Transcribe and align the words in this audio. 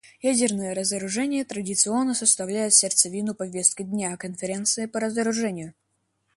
Ядерное 0.23 0.73
разоружение 0.73 1.45
традиционно 1.45 2.15
составляет 2.15 2.73
сердцевину 2.73 3.35
повестки 3.35 3.83
дня 3.83 4.17
Конференции 4.17 4.87
по 4.87 4.99
разоружению. 4.99 5.75